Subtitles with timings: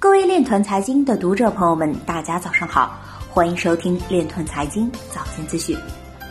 [0.00, 5.76] 各位链团财经的读者朋友们，大家早上好，欢迎收听链团财经早间资讯。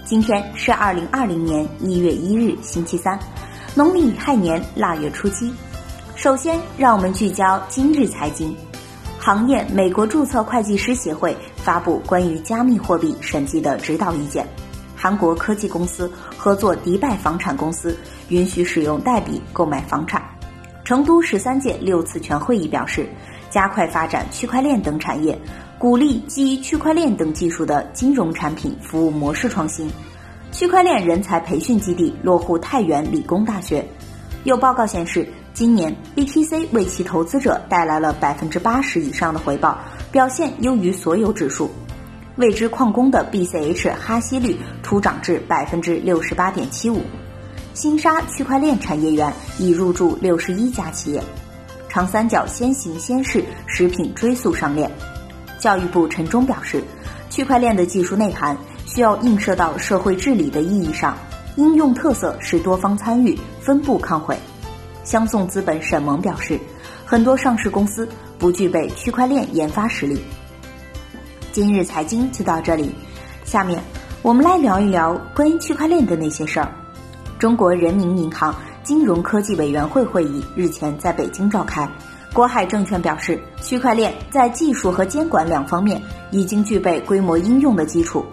[0.03, 3.19] 今天是二零二零年一月一日，星期三，
[3.75, 5.53] 农历乙亥年腊月初七。
[6.15, 8.57] 首先，让我们聚焦今日财经
[9.19, 9.63] 行业。
[9.71, 14.47] 美国注册会计师协会发布关于加密货币审计的指导意见。
[14.95, 17.95] 韩国科技公司合作迪拜房产公司，
[18.29, 20.23] 允许使用代币购买房产。
[20.89, 23.07] 成都十三届六次全会议表示。
[23.51, 25.39] 加快发展区块链等产业，
[25.77, 29.87] 鼓励基于区块链等技术的金融产品服务模式创新。
[30.51, 33.85] 区块链人才培训基地落户太原理工大学。
[34.45, 39.77] 有报告显示，今年 BTC 为其投资者带来了百分之八十以上的回报，
[40.11, 41.69] 表现优于所有指数。
[42.37, 47.03] 未知矿工的 BCH 哈希率初涨至百分之六十八点七五。
[47.79, 51.23] 金沙区块链产业园已入驻六十一家企业。
[51.87, 54.91] 长三角先行先试食品追溯上链，
[55.61, 56.83] 教育部陈忠表示，
[57.29, 61.17] 区块链的技术内涵需要映射到社会治理的意义上，
[61.55, 64.37] 应用特色是多方参与、分布抗毁。
[65.05, 66.59] 相送资本沈萌表示，
[67.05, 68.05] 很多上市公司
[68.37, 70.21] 不具备区块链研发实力。
[71.53, 72.93] 今日财经就到这里，
[73.45, 73.81] 下面
[74.21, 76.69] 我们来聊一聊关于区块链的那些事儿。
[77.39, 78.53] 中国人民银行。
[78.81, 81.87] 金融科技委员会会议日前在北京召开，
[82.33, 86.01] 国海证券表示，区块链在技术和监管两方面
[86.31, 88.25] 已经具备规模应用的基础。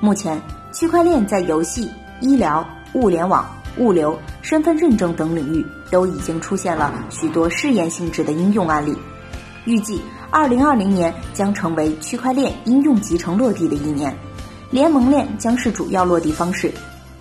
[0.00, 0.40] 目前，
[0.70, 1.90] 区块链在游戏、
[2.20, 8.94] 医疗、物联网、物流、身份认证等领域都已经出现了许多试验性质的应用案例。
[9.64, 14.14] 预计，二零二零年将成为区块链应用集成落地的一年，
[14.70, 16.70] 联盟链将是主要落地方式。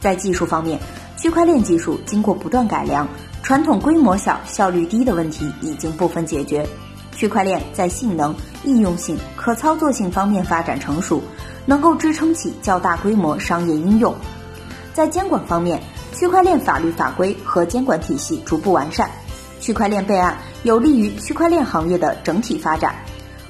[0.02, 0.80] 在技术方面，
[1.22, 3.08] 区块链技术经过不断改良，
[3.44, 6.68] 传统规模小、效率低的问题已经部分解决。
[7.16, 11.22] 区块链在性能、应用性、可操作性方面发展成熟，
[11.64, 14.16] 能够支撑起较大规模商业应用。
[14.96, 15.80] 在监管方面，
[16.12, 19.08] 区块链法律法规和监管体系逐步完善，
[19.60, 22.96] 区块链备案有利于区块链行业的整体发展。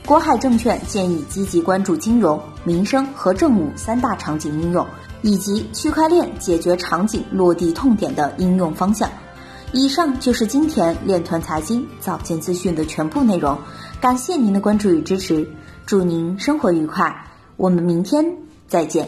[0.05, 4.85] 国海证券建议积极关注金融、民生和政务三大场景应用。
[5.23, 9.07] 以及区块链解决场景落地痛点的应用方向。
[9.71, 13.55] 以上就是今天链团财经早间资讯的全部内容，
[13.99, 15.47] 感谢您的关注与支持，
[15.85, 18.25] 祝您生活愉快，我们明天
[18.67, 19.07] 再见。